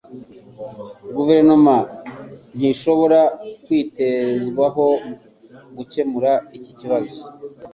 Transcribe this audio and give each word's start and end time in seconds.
Guverinoma 1.15 1.75
ntishobora 2.57 3.19
kwitezwaho 3.63 4.85
gukemura 5.77 6.31
iki 6.57 6.71
kibazo 6.79 7.19